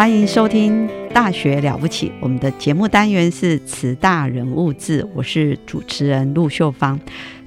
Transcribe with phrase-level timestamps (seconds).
[0.00, 0.88] 欢迎收听。
[1.12, 6.98] 大学了不起，我们的节目单元是慈大人物志，我是主持人陆秀芳。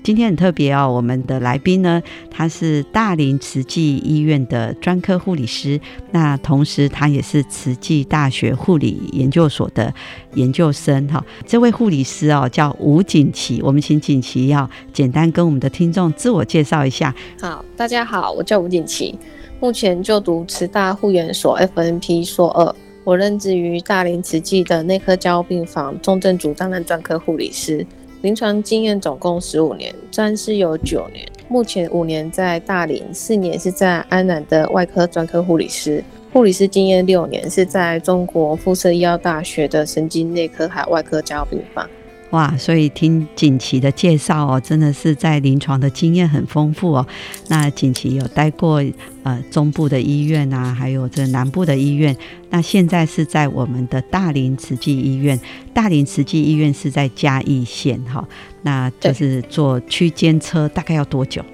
[0.03, 5.79] 今天很特别哦，我们的来宾呢，他是大林慈济医院的专科护理师，
[6.11, 9.93] 那同时他也是慈济大学护理研究所的
[10.33, 11.23] 研究生哈。
[11.47, 17.15] 这位护理师哦，叫吴锦琪，我们请锦琪要简单跟我们的听众自我介绍一下。
[17.39, 19.17] 好，大家好，我叫吴锦琪，
[19.61, 22.75] 目前就读慈大护研所 FNP 硕二。
[23.05, 27.85] 我任职于大林慈济的内科交病房重症组担任专科护理师，
[28.23, 31.27] 临床经验总共十五年，专师有九年。
[31.49, 41.85] 目前五年在大林，四年是在安南的外科专科护理师，护理师经验六年是在中国附设医药大学的神经内科海外科加护病房。
[42.33, 47.05] 哇，所以听锦旗的介绍哦，真的是在临床的经验很丰富哦。
[47.47, 48.83] 那锦旗有待过
[49.21, 52.15] 呃中部的医院啊，还有这南部的医院。
[52.49, 55.39] 那现在是在我们的大林慈济医院，
[55.75, 58.27] 大林慈济医院是在嘉义县哈。
[58.63, 61.45] 那就是坐区间车大概要多久？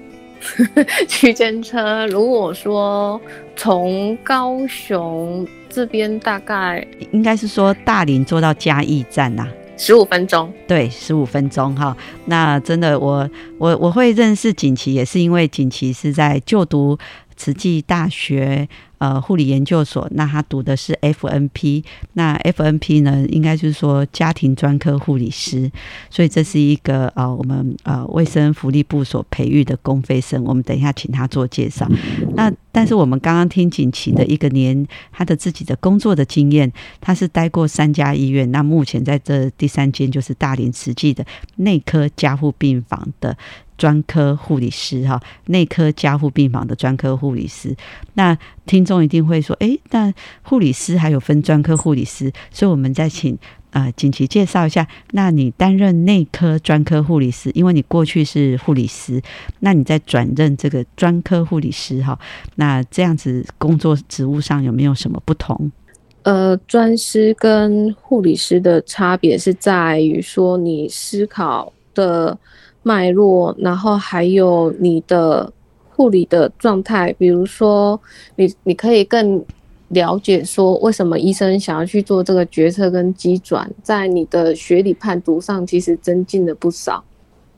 [1.06, 3.20] 区间车如果说
[3.54, 6.82] 从高雄这边大概
[7.12, 9.46] 应该是说大林坐到嘉义站呐。
[9.80, 11.96] 十五分钟，对，十五分钟哈。
[12.26, 13.26] 那真的，我
[13.56, 16.98] 我我会认识锦旗，也是因为锦旗是在就读
[17.40, 18.68] 慈济大学。
[19.00, 25.72] 呃，护理研究所，那他读的是 FNP，那 FNP 呢，应该就是说家庭专科护理师，
[26.10, 31.90] 所以这是一个呃，我们呃卫生福利部所培育的公费生，我们等一下请他做介绍。
[32.34, 36.70] 那但是我们刚刚听锦旗的一个年，他的自己的工作的经验，
[37.00, 41.24] 他是待过三家医院，那目前在这第三间就是大连慈济的
[41.56, 43.34] 内科加护病房的。
[43.80, 47.74] 专科护理师哈，内科加护病房的专科护理师。
[48.12, 48.36] 那
[48.66, 53.38] 听众一定会说，哎，那护理师还有分专科护理师，所以我们再请
[53.70, 54.86] 啊锦旗介绍一下。
[55.12, 59.22] 那你担任内科专科护理师，因为你过去是护理师，
[59.60, 62.18] 那你在转任这个专科护理师哈，
[62.56, 65.72] 那这样子工作职务上有没有什么不同？
[66.24, 72.38] 呃，专师跟护理师的差别是在于说，你思考的。
[72.82, 75.52] 脉络，然后还有你的
[75.90, 78.00] 护理的状态，比如说
[78.36, 79.44] 你你可以更
[79.88, 87.02] 了解说为什么医生想要去做这个决策跟机转，在你的学理判读上其实增进了不少，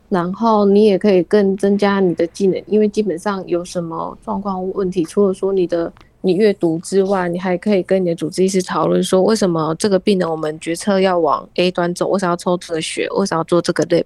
[0.08, 14.04] 然后你也可以更增加你的技能，因为基本上有什么状况问题，除了说你的你阅读之外，你还可以跟你的主治医师讨论说为什么这个病人我们决策要往 A 端走，为什么要抽这个血，为什么要做这个 lab。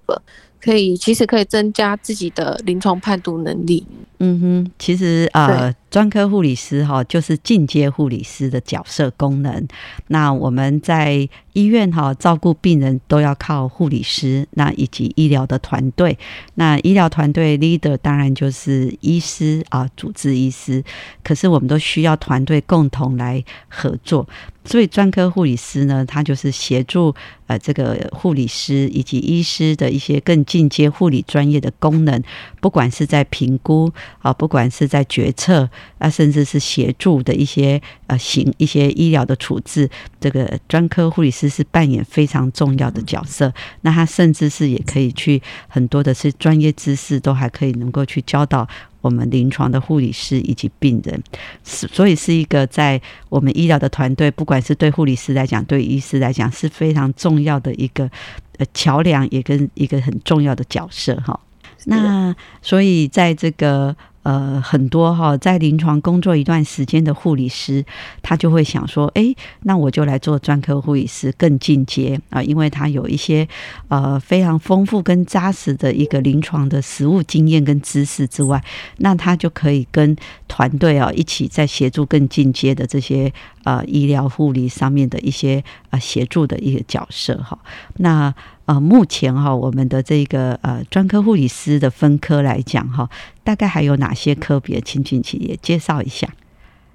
[0.67, 3.87] 可以，其实可以增加自己的临床判读能力。
[4.19, 9.67] 嗯哼，其实呃，专科护理师哈，就是进阶护理师的角色功能。
[10.09, 16.19] 那我们在医院哈，照顾病人都要靠护理师，那以及医疗的团队。
[16.57, 20.85] 那医疗团队 leader 当然就是医师啊，主治医师。
[21.25, 24.29] 可是我们都需要团队共同来合作。
[24.67, 27.15] 所以专科护理师呢，他就是协助
[27.47, 32.21] 呃这个护理师以及医师的一些更进阶护理专业的功能，
[32.61, 33.91] 不管是在评估。
[34.21, 39.89] 啊，不管是在决策啊，甚至是协助的一些呃行一些医疗的处置，
[40.21, 43.53] 这个专科护理师是扮演非常重要的角色。
[43.81, 48.67] 那他甚至是也可以去很多的是专业知识，都还可以能够去教导。
[49.03, 51.23] 我们临床的护理师以及病人，
[51.63, 58.11] 是所以是一个在我们医疗的团队，不管是对护理师来讲，对医师来讲是非常重要的一个
[58.59, 61.39] 呃桥梁，也跟一个很重要的角色哈。
[61.85, 63.97] 那所以在这个。
[64.27, 67.85] 呃，很多哈，在临床工作一段时间的护理师，
[68.23, 69.33] 他就会想说，哎，
[69.63, 73.47] 那我就来做专科护理师，更进阶啊，因为他有一些
[73.87, 78.61] 呃非常丰富跟扎实的一个临床的实务经验跟知识之外，
[78.97, 80.17] 那他就可以跟
[80.49, 83.33] 团队啊一起在协助更进阶的这些
[83.63, 87.57] 呃医疗护理上面的一些呃协助的一个角色哈，
[87.99, 88.35] 那。
[88.67, 93.09] 呃，目前哈，我们的这个呃专科护理师的分科来讲哈，
[93.45, 94.81] 大概还有哪些科别？
[94.81, 96.29] 请请请也介绍一下。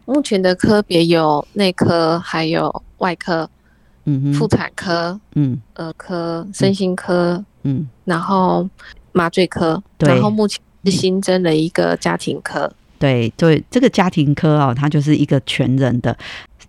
[0.06, 3.50] 目前的科别有内科，还有外科，
[4.04, 8.68] 嗯，妇产科，嗯，儿科，身心科，嗯，然后
[9.14, 12.70] 麻醉科，然后目前是新增了一个家庭科。
[13.00, 16.16] 对对，这个家庭科啊，它就是一个全人的。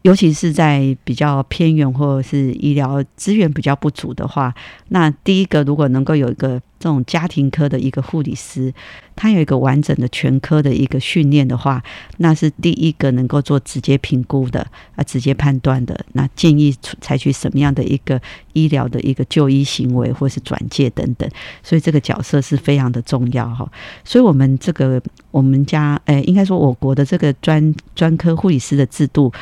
[0.02, 4.52] 尤其是在比较偏远或者是医疗资源比较不足的话，
[4.88, 8.74] 那第一个如果能够有一个这种家庭科的一个护理师，
[9.14, 11.80] 他有一个完整的全科的一个训练的话，
[12.16, 14.66] 那是第一个能够做直接评估的
[14.96, 16.04] 啊，直接判断的。
[16.14, 18.20] 那建议采取什么样的一个
[18.54, 21.30] 医疗的一个就医行为，或是转介等等。
[21.62, 23.70] 所以这个角色是非常的重要哈。
[24.04, 25.00] 所以我们这个
[25.30, 29.32] 我们家诶，应该说我国的这个专专科护理师的制度。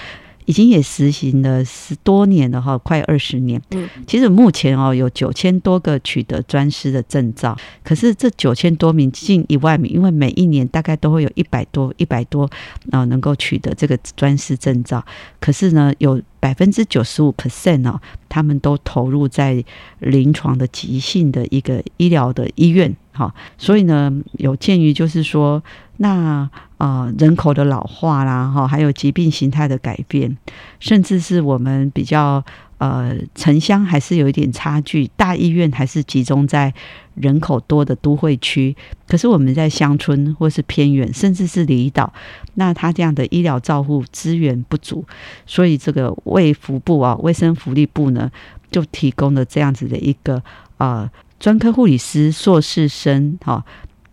[0.51, 3.63] 已经也实行了十多年了哈，快二十年。
[3.71, 12.51] 嗯，其实目前哦有九千多个取得专师的证照，可是这九千多名近一万名，因为每一年大概都会有一百多一百多
[12.91, 15.05] 啊能够取得这个专师证照，
[15.39, 19.65] 可是呢有百分之九十五 percent 哦，他们都投入在
[20.01, 22.97] 临床的急性的一个医疗的医院。
[23.13, 25.63] 哈，所以呢，有鉴于就是说，
[25.99, 26.49] 那
[26.81, 30.35] 啊人口的老化啦，哈，还有疾病形态的改变，
[30.79, 32.43] 甚至是我们比较
[32.79, 36.73] 呃城乡还是有一点差距，大医院还是集中在
[37.17, 38.75] 人口多的都会区，
[39.07, 42.11] 可是我们在乡村或是偏远，甚至是离岛，
[42.55, 45.05] 那他这样的医疗照护资源不足，
[45.45, 48.31] 所以这个卫福部啊，卫生福利部呢，
[48.71, 50.43] 就提供了这样子的一个
[50.79, 51.11] 啊。
[51.39, 53.65] 专科护理师硕士生哈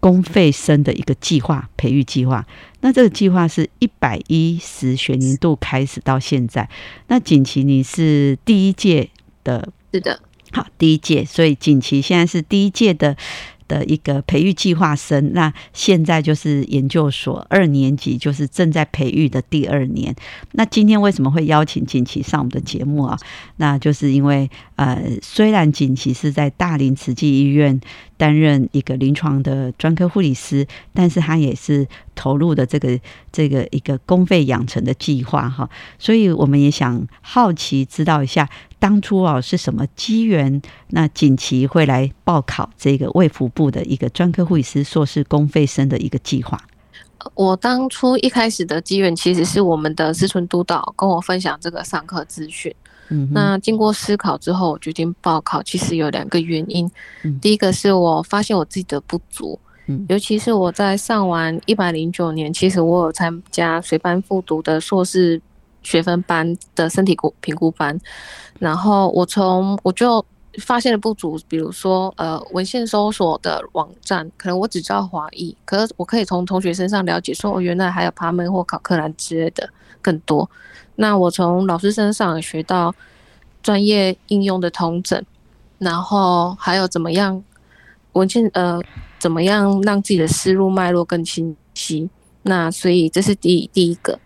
[0.07, 2.47] 公费生的一个计划培育计划，
[2.79, 6.69] 那这个计划是一百一十学年度开始到现在，
[7.07, 9.09] 那锦旗你是第一届
[9.43, 10.21] 的，是的，
[10.53, 13.17] 好第一届，所以锦旗现在是第一届的。
[13.67, 20.15] 的一个培育计划生，那现在就是研究所二年级，就是正在培育的第二年。
[20.53, 23.17] 那今天为什么会邀请锦旗上我们的节目啊？
[23.57, 27.79] 那就是因为呃，虽然锦旗是在大林慈济医院
[28.15, 32.99] 担任一个临床的专科护理师，但是他也是投入的这个
[33.31, 35.69] 这个一个公费养成的计划哈。
[35.99, 38.49] 所以我们也想好奇知道一下。
[38.79, 40.61] 当初啊是什么机缘？
[40.89, 46.59] 那锦旗会来报考这个卫福部的一个专科护理师硕士公费生的一个计划。
[47.33, 52.73] 我当初一开始的机缘其实是我们的思存督导跟我分享这个上课资讯。
[53.09, 55.63] 嗯，那经过思考之后，我决定报考。
[55.63, 56.89] 其实有两个原因。
[57.23, 59.59] 嗯，第一个是我发现我自己的不足。
[59.87, 65.41] 嗯，尤其是我在上完一百零九年，其实我有参加随班复读的硕士。
[65.83, 67.97] 学分班的身体估评估班，
[68.59, 70.23] 然后我从我就
[70.59, 79.69] 发现了不足，比如说呃文献搜索的网站，可能我只知道华裔，可是我可以从同学身上了解，说哦原来还有爬门或考克兰之类的
[80.01, 80.49] 更多。
[80.95, 82.93] 那我从老师身上学到
[83.61, 85.23] 专业应用的通诊，
[85.77, 87.43] 然后还有怎么样
[88.13, 88.81] 文献呃
[89.19, 92.09] 怎么样让自己的思路脉络更清晰。
[92.41, 94.19] 那所以这是第第一个。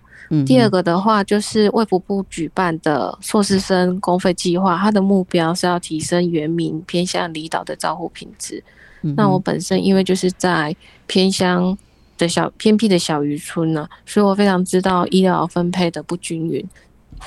[0.46, 8.64] 第二个的话，就是卫福部举办的硕士生公费计划，它的目标是要提升原民偏向离岛的照护品质。
[9.16, 10.76] 那我本身因为就是在
[11.08, 11.78] 偏乡
[12.18, 16.64] 的小偏僻的小渔村呢，所以我非常知道医疗分配的不均匀，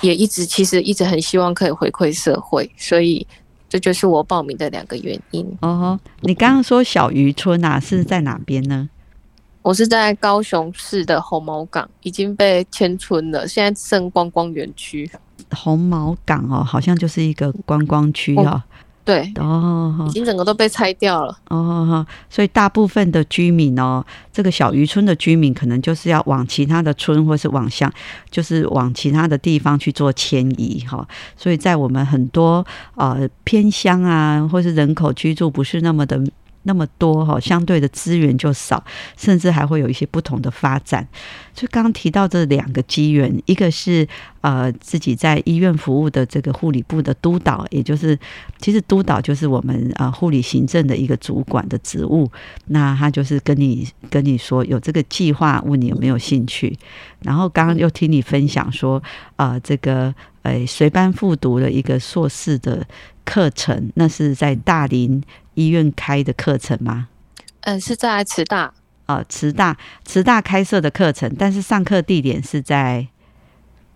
[0.01, 3.27] 也一直其实一直很希望可以回馈社会，所以
[3.69, 5.45] 这就是我报名的两个原因。
[5.63, 8.89] 哦，你刚刚说小渔村啊，是在哪边呢？
[9.64, 15.11] 我是在高雄市的红毛港，已经被迁村了，现在剩观光园区。
[15.52, 18.62] 红毛港哦，好像就是一个观光区哦。
[19.06, 21.35] 对，哦，已经整个都被拆掉了。
[21.49, 27.90] 哦，所以大部分的居民哦，这个小渔村的居民可能就是要往其他的村，或是往乡，
[28.30, 31.09] 就是往其他的地方去做迁移哈。
[31.38, 32.62] 所以在我们很多
[32.97, 36.23] 呃偏乡啊，或是人口居住不是那么的。
[36.64, 38.83] 那么多哈，相对的资源就少，
[39.16, 41.06] 甚至还会有一些不同的发展。
[41.54, 44.06] 所以刚刚提到这两个机缘，一个是
[44.40, 48.18] 呃自己在医院服务的这个护理部的督导，也就是
[48.59, 52.28] 其实督导就是我们啊护理行政的一个主管的职务。
[52.66, 56.76] 那他就是跟你跟你说有这个计划，问你有没有兴趣。
[57.23, 59.02] 然后刚刚又听你分享说，
[59.37, 62.85] 啊这个诶随班复读的一个硕士的
[63.25, 65.23] 课程，那是在大林
[65.55, 67.09] 医院开的课程吗？
[67.61, 68.73] 嗯，是在慈大。
[69.07, 73.07] 哦，慈大慈大开设的课程，但是上课地点是在，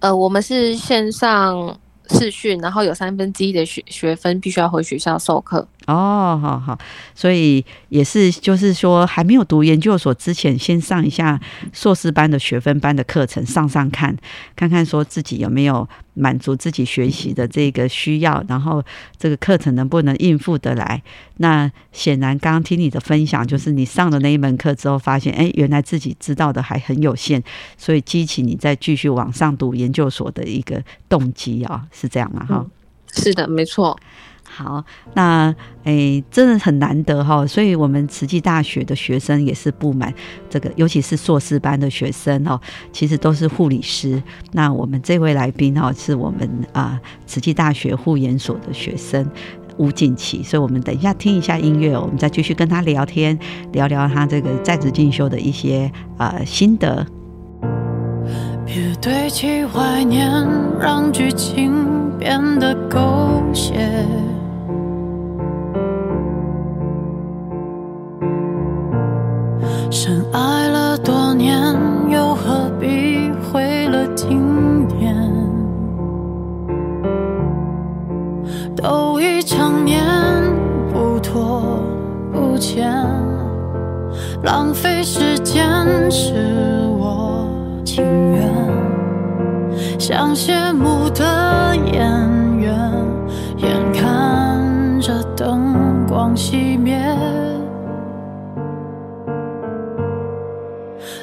[0.00, 1.78] 呃，我们是线上
[2.10, 5.66] 试训，然后有三分之一的学学分必须要回学校授课。
[5.86, 6.78] 哦，好好，
[7.14, 11.40] 所以也是，就是说，还没有读研究所之前，先上一下
[11.72, 14.14] 硕士班的学分班的课程，上上看，
[14.54, 18.82] 看看说自己有没有满足自己学习的这个需要，然后
[19.16, 21.02] 这个课程能不能应付得来。
[21.38, 27.42] 那显然，刚刚听你的分享，就是你上了那一门课之后，发现，哎，原来自己知道的还很有限，
[27.76, 32.44] 所以激起你再继续往上读研究所的一个动机啊，是这样吗？
[32.44, 32.66] 哈，
[33.12, 33.98] 是的，没错。
[34.50, 34.82] 好，
[35.14, 40.12] 那诶，真的很难得哈，所以我们慈济大学的学生也是不满
[40.50, 42.58] 这个，尤其是硕士班的学生哦，
[42.92, 44.20] 其实都是护理师。
[44.52, 49.24] 那我们这位来宾哦，是我们啊慈济大学护研所的学生
[49.76, 53.38] 吴锦琪，所以我们等一下听一下音乐，我们再继续跟他聊天，
[53.72, 57.06] 聊聊他这个在职进修的一些呃心得。
[58.66, 60.28] 别堆砌怀念，
[60.78, 61.72] 让剧情
[62.18, 64.04] 变得狗血。
[71.38, 71.56] 年，
[72.10, 75.16] 又何必毁了经典？
[78.74, 80.02] 都已成年，
[80.92, 81.80] 不拖
[82.32, 82.92] 不欠，
[84.42, 85.64] 浪费时间
[86.10, 86.34] 是
[86.98, 87.48] 我
[87.84, 88.52] 情愿。
[89.98, 92.02] 像谢幕的演
[92.56, 92.74] 员，
[93.58, 96.98] 眼看着灯光熄灭。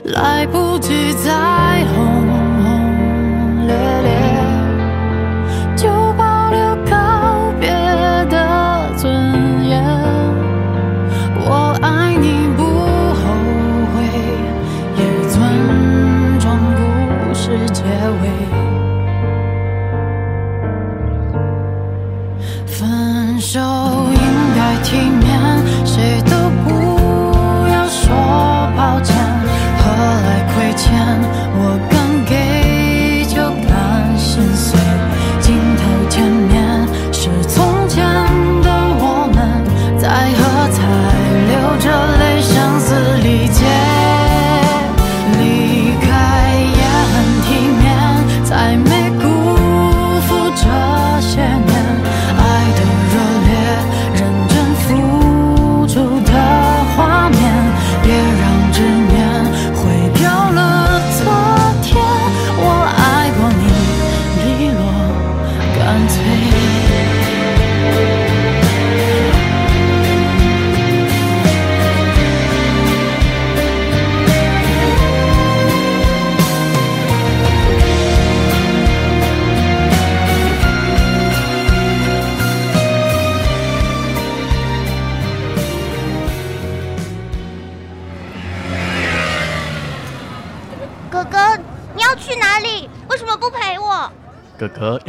[0.05, 1.74] 来不及再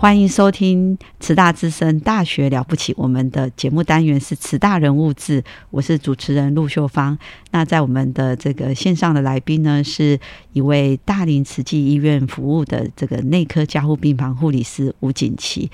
[0.00, 7.18] 欢迎收听慈大之声《大学了不起》，我们的节目单元是慈大人物志，我是主持人陆秀芳。
[7.50, 10.18] 那在我们的这个线上的来宾呢，是
[10.54, 15.70] 一位大林慈济医院服务的这个内科加护病房护理师吴锦琪。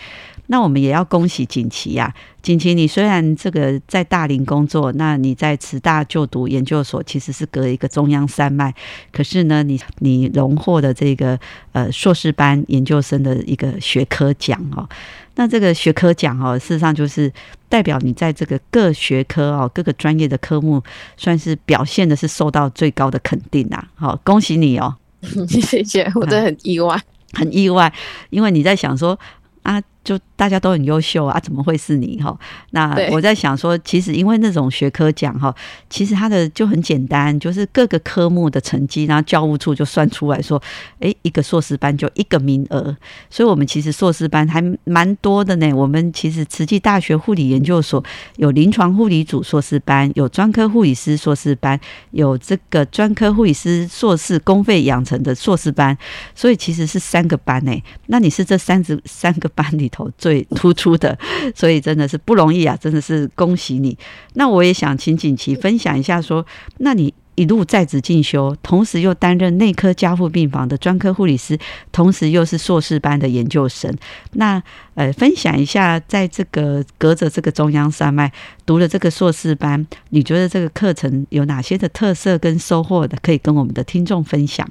[0.49, 8.73] 那我们也要恭喜锦旗呀，锦旗，你虽然这个在大林工作，那你在慈大就读研究所，其实是隔一个中央山脉，
[9.13, 11.39] 可是呢，你你荣获的这个
[11.73, 14.89] 呃硕士班研究生的一个学科奖哦。
[15.35, 17.31] 那这个学科奖哦，事实上就是
[17.69, 20.83] 代表你在这个各学科哦各个专业的科目，
[21.17, 23.85] 算是表现的是受到最高的肯定呐。
[23.97, 24.95] 好，恭喜你哦！
[25.49, 26.97] 谢谢，我真的很意外，
[27.33, 27.93] 很意外，
[28.31, 29.19] 因为你在想说
[29.63, 29.83] 啊。
[30.07, 32.39] 就大家都很优秀啊，怎么会是你哈？
[32.71, 35.53] 那我在想说，其实因为那种学科奖哈，
[35.91, 40.63] 其实它的就很简单，就是各个科目的成绩，然后教务处就算出来说，
[41.01, 42.97] 哎，一个硕士班就一个名额，
[43.29, 45.73] 所以我们其实硕士班还蛮多的呢。
[45.73, 48.05] 我们其实慈济大学护理研究所
[48.37, 51.81] 有临床护理组硕士班，有专科护理师硕士班，
[52.13, 55.99] 有这个专科护理师硕士公费养成的硕士班，
[56.33, 57.83] 所以其实是三个班呢。
[58.07, 59.91] 那你是这三十三个班里？
[59.97, 61.19] 头最突出的，
[61.55, 62.77] 所以真的是不容易啊！
[62.79, 63.97] 真的是恭喜你。
[64.35, 66.45] 那我也想请锦琪分享一下，说，
[66.79, 71.59] 那你一路在职进修，同时又担任内科加护病房的专科护理师，
[71.93, 73.91] 同时又是硕士班的研究生。
[74.33, 74.63] 那
[74.95, 78.31] 呃，分享一下，在这个隔着这个中央山脉
[78.67, 84.69] 读了这个硕士班，你觉得这个课程有哪些的特色跟收获的，可以跟我们的听众分享？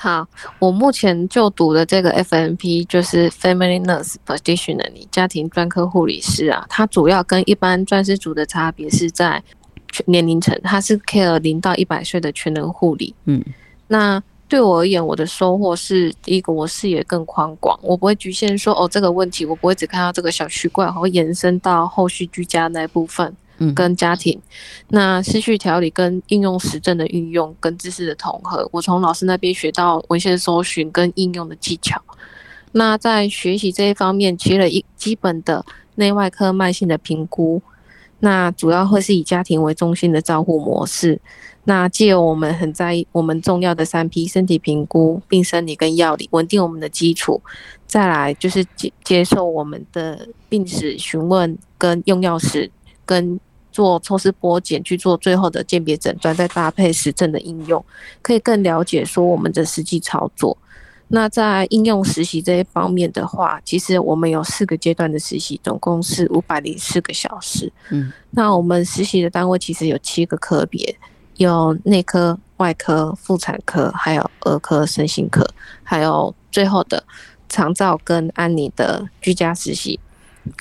[0.00, 0.24] 好，
[0.60, 6.64] 我目前就读的这个 FNP 就是 Family Nurse Practitioner，家庭专科护理师啊。
[6.68, 9.42] 它主要跟一般专师组的差别是在
[10.06, 13.12] 年龄层，它是 care 零到一百岁的全能护理。
[13.24, 13.44] 嗯，
[13.88, 23.34] 那对我而言，我的收获是第一个，我视野更宽广，我不会局限说哦这个问题，我不会只看到这个小区块，会延伸到后续居家那部分。
[23.74, 24.40] 跟家庭，
[24.88, 32.00] 那失序调理跟应用实证的运用跟知识的统合，我从老师那边学到文献搜寻跟应用的技巧。
[32.72, 35.64] 那在学习这一方面，学了一基本的
[35.96, 37.60] 内外科慢性的评估，
[38.20, 41.18] 那主要会是以家庭为中心的照护模式。
[41.64, 47.40] 那借由我们很在意我们重要的三 P 身体评估、病生理跟药理，稳定我们的基础，
[47.86, 52.70] 再来就是接接受我们的病史询问跟用药史
[53.04, 53.40] 跟。
[53.78, 57.84] 做抽丝剥茧去做最后的鉴别诊断，再搭配实证的应用，
[58.20, 60.58] 可以更了解说我们的实际操作。
[61.06, 67.72] 那在应用实习这一方面的话，其实我们有四个阶段的实习，总共是五百零四个小时。
[67.90, 70.98] 嗯，那我们实习的单位其实有七个科别，
[71.36, 75.48] 有内科、外科、妇产科，还有儿科、身心科，
[75.84, 77.04] 还有最后的
[77.48, 80.00] 长照跟安妮的居家实习。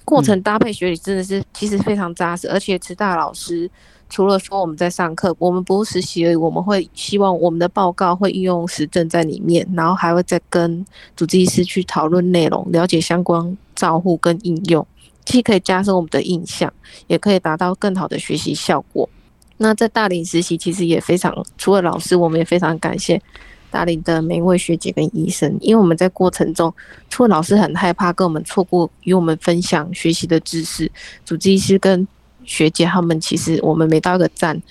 [0.05, 3.69] 过程搭配学理真的是其实非常扎实，而且慈大老师
[4.09, 14.85] 除了说我们在上课，我们不是实习而已，我们会希望我们的报告会应用实证在里面，然后还会再跟主治医师去讨论内容，了解相关照护跟应用，
[15.25, 16.71] 既可以加深我们的印象，
[17.07, 19.09] 也可以达到更好的学习效果。
[19.57, 23.21] 那在大林实习其实也非常，除了老师，我们也非常感谢。
[23.69, 26.73] 大林的每一位学姐跟医生，因为我们在过程中，
[27.09, 30.91] 除了老师很害怕跟我们错过与我们分享学习的知识，
[31.25, 32.07] 主治医师跟
[32.43, 34.61] 学姐他们，其实我们每到一个站，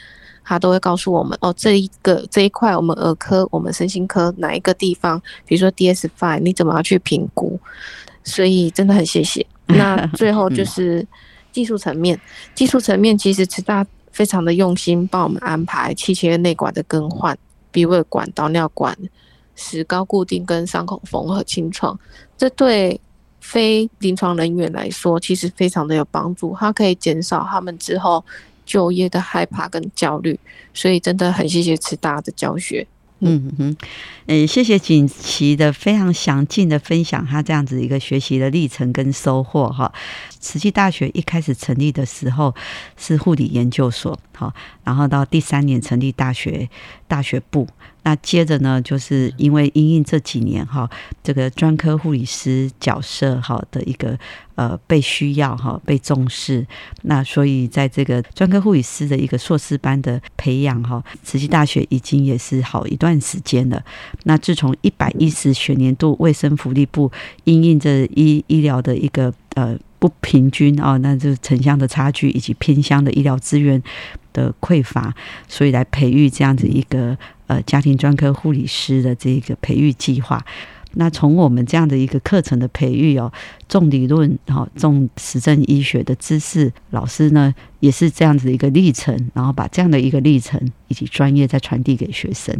[0.44, 7.61] 他都会告诉我们哦，这一个这一块我们儿科、我们身心科哪一个地方，比如说 DS Five，你怎么要去评估？
[8.24, 9.46] 所以真的很谢谢。
[9.68, 11.06] 那最后就是
[11.52, 12.18] 技术层面，
[12.54, 17.37] 技术层面其实慈大非常的用心，帮我们安排气切内管的更换。
[17.76, 18.96] 鼻胃管、导尿管、
[19.54, 21.98] 石膏固定跟伤口缝合清创，
[22.38, 22.98] 这对
[23.38, 28.24] 非临床人员来说其实非常的有帮助，它可以减少他们之后
[28.64, 30.40] 就业的害怕跟焦虑，
[30.72, 32.86] 所以真的很谢谢慈大的教学。
[33.20, 33.76] 嗯哼，
[34.26, 39.90] 诶，谢谢锦旗的非常详尽的分享，他这样子一个学习的历程跟收获哈。
[40.38, 42.55] 慈济大学一开始成立的时候
[42.96, 44.52] 是护理研究所，好，
[44.85, 46.68] 然后到第三年成立大学
[47.09, 47.66] 大学部。
[48.06, 50.88] 那接着呢，就是因为因应这几年哈，
[51.24, 54.16] 这个专科护理师角色哈的一个
[54.54, 56.64] 呃被需要哈被重视，
[57.02, 63.84] 那所以在这个专科护理师的一个硕士班的培养哈，慈济大学已经也是好一段时间了。
[64.22, 67.10] 那自从一百一十学年度卫生福利部
[67.42, 73.82] 因应这医医疗的一个呃不平均啊，那就是城乡的差距以及偏乡的医疗资源
[74.32, 75.12] 的匮乏，
[75.48, 77.18] 所以来培育这样子一个。
[77.46, 80.44] 呃，家庭专科护理师的这个培育计划，
[80.94, 83.30] 那从我们这样的一个课程的培育哦，
[83.68, 92.52] 重理论哈，重实证医学的知识，老师呢也是这样子的一个历程，然后把这样的一个历程以及专业再传递给学生，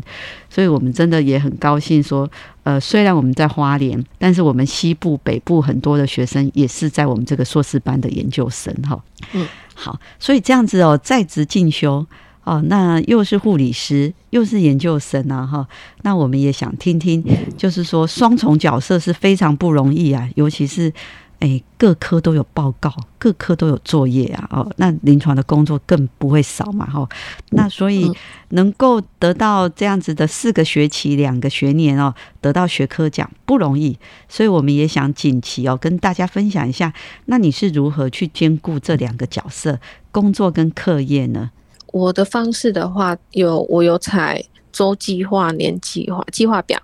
[0.49, 2.31] 所以我们真的也很高兴说，
[2.63, 12.07] 呃，虽然我们在花莲，但是我们西部、北部很多的学生也是在我们这个硕士班的研究生哈，嗯，好，所以这样子哦，在职进修。
[12.47, 15.67] 哦，那又是护理师，又是研究生啊，哈。
[16.03, 17.23] 那我们也想听听，
[17.59, 20.93] 就是说双重角色是非常不容易啊，尤其是
[21.41, 27.09] 哎，各科都有报告，各科都有作业啊，哦，那临床的工作更不会少嘛，哈。
[27.51, 28.09] 那所以
[28.51, 39.81] 能够得到这样子的四个学期、两个学年哦，得到学科奖不容易，所以我们也想锦旗哦，跟大家分享一下，那你是如何去兼顾这两个角色，
[40.13, 41.51] 工作跟课业呢？
[41.97, 46.79] 我的方式的话，有我有采周计划、年计划、计划表。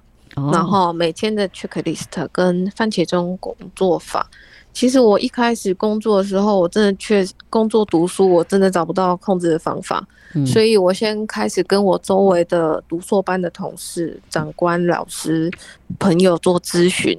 [0.51, 4.27] 然后每天的 checklist 跟番茄钟工作法，
[4.72, 10.03] 其实我一开始工作的时候，我真的确工作读书，我真的找不到控制的方法，
[10.46, 15.51] 所以我先开始跟我周围的读硕班的同事、长官、老师、
[15.98, 17.14] 朋友做咨询，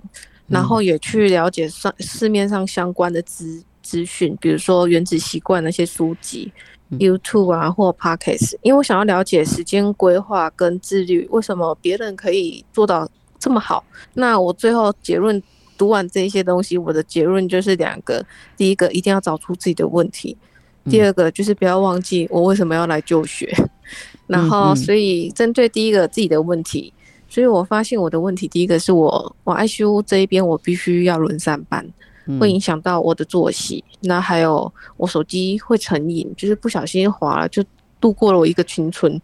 [0.48, 6.52] 然后也去了解上市面上相关的资资讯，比如说原子习惯那些书籍。
[7.00, 13.84] YouTube 啊，或 Podcast，因为我想要了解时间规划跟自律，为什么别人可以做到这么好？
[14.14, 15.42] 那我最后结论
[15.78, 18.26] 读完这些东西，我的结论就是两个：
[18.56, 20.36] 第一个，一定要找出自己的问题；
[20.90, 23.54] 第二个，就是不要忘记我为什么要来就学。
[24.28, 26.94] 然后，所以针对第一个自己的问题，
[27.28, 31.86] 所以我发现我的问题，第一个是我我 ICU 这一边我必须要轮三班。
[32.40, 37.64] 会影响到我的作息，那还有我手机会成瘾，就是不小心滑了就
[38.00, 39.22] 度过了我一个青春。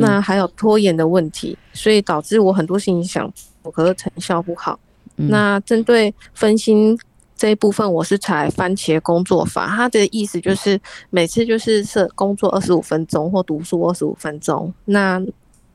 [0.00, 4.78] 那还有拖延的问题，所以导致我很多事情想我可是成效不好。
[5.16, 6.98] 那针对分心
[7.36, 15.20] 这一部分，我是采番茄工作法，它的意思就是每次就是设工作二十五分钟或读书二十五分钟，那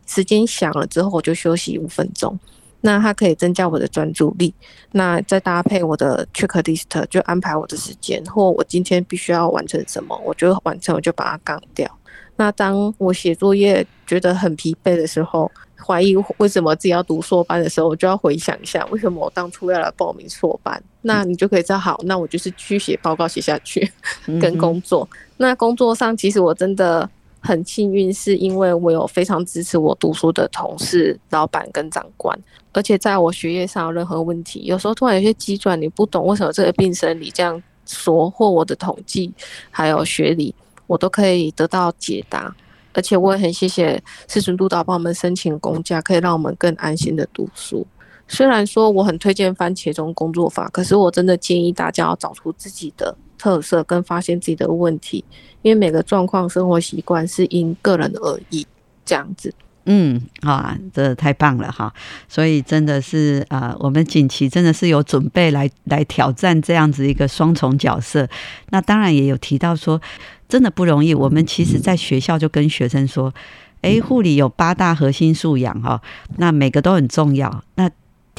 [0.05, 2.37] 时间响了之后我就休息五分钟。
[2.81, 4.53] 那它可以增加我的专注力，
[4.91, 11.89] 那再搭配我的 checklist，就安排我的时间，或我今天必须要完成什么，我就完成，我就把它杠掉。
[12.37, 20.81] 那当我写作业觉得很疲惫的时候，怀疑为什么自己要读硕班的时候，我就要回想一下，为什么我当初要来报名硕班？
[21.01, 23.91] 那你就可以知道，好，那我就是去写报告写下去，
[24.39, 25.07] 跟工作。
[25.35, 27.09] 那工作上，其实我真的。
[27.41, 32.37] 很幸运，是因为我有非常支持我读书的同事、老板跟长官，
[32.73, 39.31] 而且在我学业上有任何问题，有时候突然有些急转，你不懂为什么这个病生理这样说，或我的统计
[39.71, 40.53] 还有学理，
[40.87, 42.55] 我都可以得到解答。
[42.91, 47.85] 而且我也很谢谢师尊督导帮我们申请公假，可以让我们更安心的读书。
[48.27, 55.25] 虽然说我很推荐番茄钟工作法，可是我真的建议大家要找出自己的特色，跟发现自己的问题。
[55.63, 58.67] 因为每个状况、生活习惯是因个人而异，
[59.03, 59.51] 这样子。
[59.85, 61.91] 嗯，啊，这太棒了哈！
[62.27, 68.27] 所以真的是啊，我们锦旗真的是有准备来来挑战这样子一个双重角色。
[68.69, 69.99] 那当然也有提到说，
[70.47, 71.15] 真的不容易。
[71.15, 73.33] 我们其实在学校就跟学生说，
[73.81, 75.99] 哎，护理有八大核心素养哈，
[76.37, 77.63] 那每个都很重要。
[77.75, 77.89] 那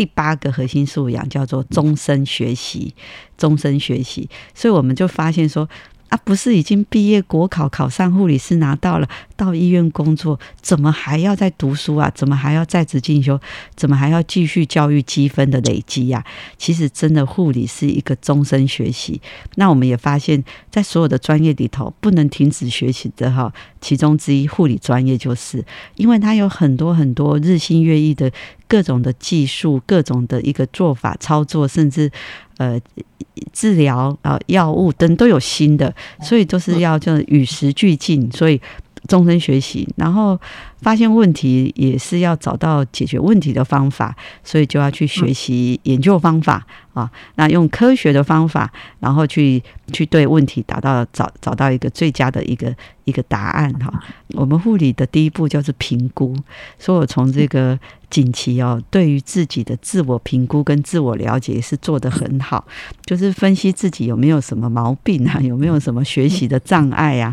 [0.01, 2.95] 第八个核心素养叫做终身学习，
[3.37, 4.31] 终身学习。
[4.55, 5.69] 所以我们就发现说。
[6.11, 12.11] 啊，不是已经毕业国考考上护理师拿到了，到医院工作，怎么还要再读书啊？
[12.12, 13.40] 怎么还要在职进修？
[13.77, 16.25] 怎么还要继续教育积分的累积呀？
[16.59, 19.20] 其实真的护理是一个终身学习。
[19.55, 28.29] 那我们也发现，在所有的专业里头，不能停止学习的哈，其中之一护理专业就是，因为它有很多很多日新月异的
[28.66, 32.11] 各种的技术、各种的一个做法操作，甚至。
[32.61, 32.79] 呃，
[33.55, 38.61] 治疗啊，药物等都有新的，所以都是要就与时俱进，所以
[39.11, 40.40] 终身学习，然后
[40.81, 49.61] 发现问题也是要找到解决问题的方法，所以就要去学习研究方法啊，那用科学的方法，然后去
[49.92, 53.92] 去对问题达到找找到一个最佳的一个一个答案哈。
[54.35, 56.37] 我们护理的第一步就是评估，
[56.79, 57.77] 所以我从这个。
[58.11, 62.66] 锦旗哦，对于自己的自我评估跟自我了解是做得很好，
[63.05, 67.33] 就是分析自己有没有什么毛病啊，有没有什么学习的障碍啊。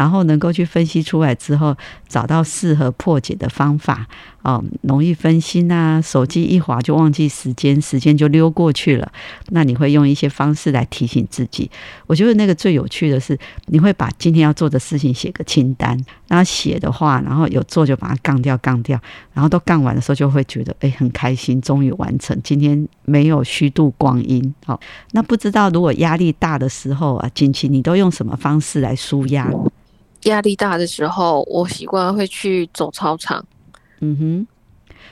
[0.00, 1.76] 然后能够去分析出来之后，
[2.08, 4.06] 找到适合破解的方法
[4.40, 9.12] 哦，容易分心啊，手机一滑就忘记时间，时间就溜过去了。
[9.48, 11.70] 那你会用一些方式来提醒自己。
[12.06, 15.94] 我觉得那个最有趣的是，你会把今天要做的事情写个清单，
[16.28, 18.98] 然后写的话，然后有做就把它杠掉，杠掉，
[19.34, 24.54] 然后都杠完的时候就会觉得哎很开心，终于完成，今天没有虚度光阴。
[24.64, 24.80] 好，
[25.12, 29.46] 那不知道如果压力大的时候啊，近期你都用什么方式来舒压？
[30.24, 33.44] 压力大的时候，我习惯会去走操场，
[34.00, 34.46] 嗯哼，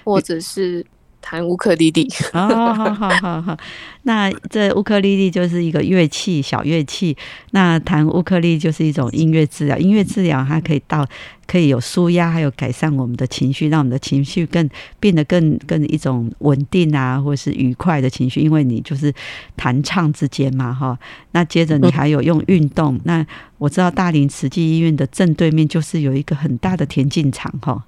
[0.05, 0.85] 或者是
[1.21, 2.09] 弹乌克丽丽。
[2.33, 3.57] 哦，好好好好，
[4.03, 7.17] 那这乌克丽丽就是一个乐器，小乐器。
[7.51, 11.07] 那弹乌克丽就是一种音乐治疗，音乐治疗它可以到
[11.47, 14.69] 可以有舒压，还有改善我们的情绪，让我们的情绪更
[15.01, 18.41] 变得更更一种稳定啊，或是愉快的情绪。
[18.41, 19.13] 因为你就是
[19.57, 20.99] 弹唱之间嘛，哈。
[21.33, 22.99] 那接着你还有用运动。
[23.05, 23.27] 那
[23.59, 27.85] 我知道大林慈济医院的正对面就是有一个很大的田径场，哈。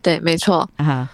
[0.00, 1.08] 对，没错啊。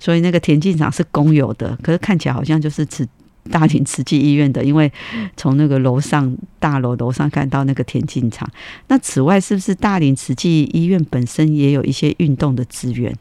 [0.00, 3.06] 所以那个田径场是公有的，可是看起来好像就是慈
[3.50, 4.92] 大林慈济医院的，因为
[5.36, 8.46] 从那个楼上大楼楼上看到那个田径场。
[8.88, 13.14] 那此外，是不是大林慈济医院本身也有一些运动的资源？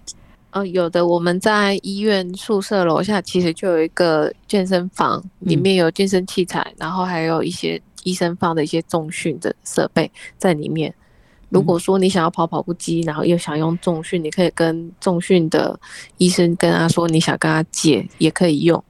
[0.51, 1.05] 哦，有的。
[1.05, 10.93] 我们在医院宿舍楼下其实就有一个健身房，里面有健身器材，然后还有一些医生放的一些重训的设备在里面。
[11.49, 15.79] 如果说你想要跑跑步机，然后又想用重训，你可以跟重训的
[16.17, 18.83] 医生跟他说你想跟他借，也可以用。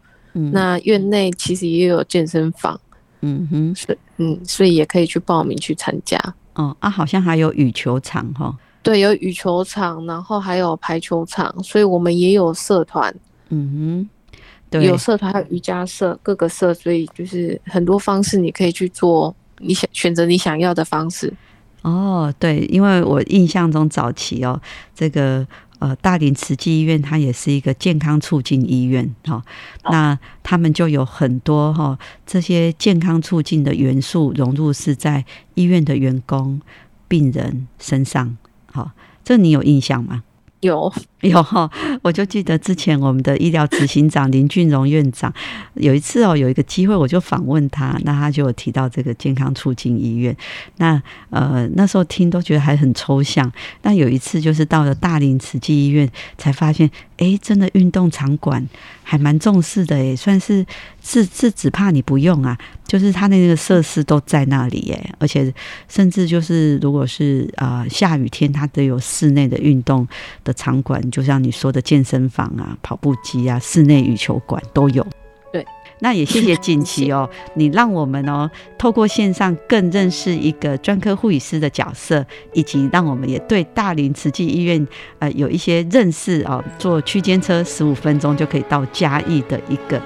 [0.52, 2.80] 那院内其实也有健身房，
[3.22, 6.17] 嗯哼，所以嗯，所以也可以去报名去参加。
[6.54, 13.13] 哦啊，好像还有羽球场哈，对，有羽球场，然后还有排球场，所以我们也有社团，
[13.50, 14.39] 嗯哼，
[14.70, 21.34] 对，有社团，还有瑜伽社，各个社，所以就是很多方式你可以去做，你想选择你想要的方式。
[21.83, 24.59] 哦，对，因为我印象中早期哦，
[24.93, 25.45] 这个
[25.79, 29.41] 呃大林慈济医院它也是一个健康促进医院哈，
[29.83, 36.59] 那他们就有很多哈这些健康促进的元素融入是在医院的员工、
[37.07, 38.35] 病人身上，
[38.71, 38.91] 好，
[39.23, 40.23] 这你有印象吗？
[40.61, 41.69] 有 有哈，
[42.03, 45.34] 我就记得之前我们的医疗执行长林俊荣院长
[45.73, 50.36] 有一次哦，有一个机会我就访问他，那他就有提到这个健康促进医院。
[50.77, 51.01] 那
[51.32, 53.51] 呃那时候听都觉得还很抽象。
[53.82, 58.69] 那有一次就是到了大林慈济医院，才发现哎，真的运动场馆
[59.01, 60.63] 还蛮重视的诶，算是
[61.01, 62.56] 是是只怕你不用啊。
[62.88, 65.53] 就是他那个设施都在那里耶，而且
[65.89, 70.08] 甚至就是如果是啊下雨天，它都有室内的运动
[70.45, 75.06] 的场馆，就像你说的健身房啊、跑步机啊、室内羽球馆都有。
[75.52, 75.65] 对，
[76.00, 84.88] 那也谢谢锦旗哦， 你让我们哦透过线上更认识一个专科护理师的角色，以及让我们也对大林慈济医院
[85.20, 86.63] 呃有一些认识哦。
[86.78, 90.02] 坐区间车十五分钟就可以到嘉义的一个。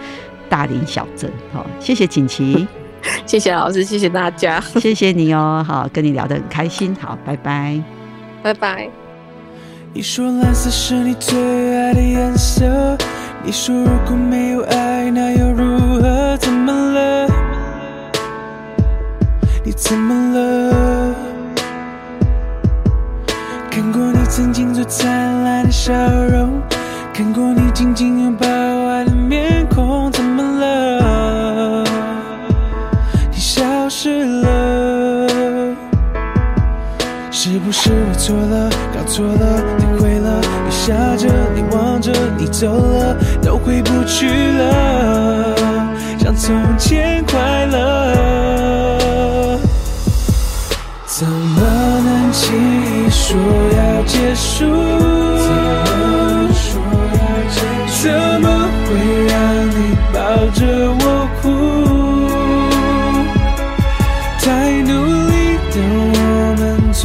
[0.51, 2.67] 大林小镇，好，谢谢锦旗，
[3.25, 7.81] 谢谢老师，谢谢大家， 谢谢你哦，好，跟你聊得很开心，好，拜拜，
[8.43, 9.00] 拜拜。
[9.93, 11.37] 你说蓝色是你最
[11.75, 12.97] 爱的颜色，
[13.43, 16.37] 你说如果没有爱，那又如何？
[16.37, 17.27] 怎么了？
[19.65, 21.13] 你怎么了？
[23.69, 26.61] 看过你曾经最灿烂的笑容，
[27.13, 31.83] 看过你紧紧拥抱爱的面孔，怎么了？
[33.29, 33.89] 你消？
[33.89, 35.27] 失了，
[37.29, 39.61] 是不是我错了，搞错了，
[40.81, 41.15] 下？
[41.15, 45.55] 着，你望着，你走了，都回不去了，
[46.17, 49.59] 像从前快乐。
[51.05, 51.61] 怎么
[52.03, 53.37] 能轻易说
[53.77, 54.65] 要结束？
[58.01, 58.09] 怎
[58.41, 58.49] 么？
[58.87, 58.89] 会
[59.27, 59.33] 让
[59.69, 59.77] 你
[60.11, 60.17] 抱
[60.55, 60.59] 着
[60.99, 61.03] 我
[61.39, 61.45] 哭？
[64.39, 64.45] 太
[64.81, 64.89] 努
[65.29, 65.31] 力
[65.71, 65.75] 的
[66.15, 66.17] 我
[66.57, 66.59] 们
[66.91, 66.99] 最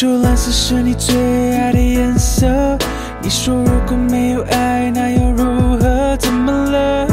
[0.00, 1.14] 说蓝色是你最
[1.54, 2.46] 爱的颜色，
[3.20, 6.16] 你说如果没有爱，那又如何？
[6.16, 7.06] 怎么了？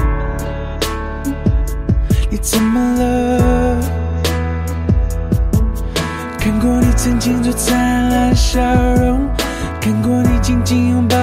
[2.30, 3.78] 你怎么了？
[6.39, 7.78] 看过你曾经最灿
[8.10, 8.62] 烂的笑
[8.95, 9.28] 容，
[9.82, 11.17] 看过你紧紧拥抱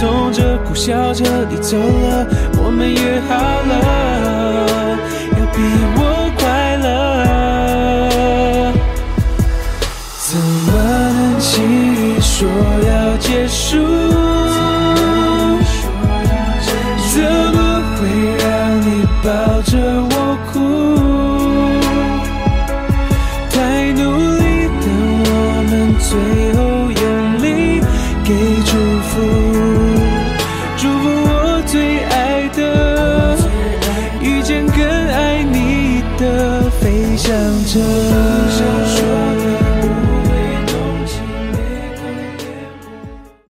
[0.00, 3.34] 痛着，苦笑着，你走了，我们约好
[3.68, 4.96] 了，
[5.38, 5.89] 要比。